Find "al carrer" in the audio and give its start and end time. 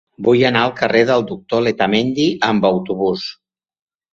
0.67-1.03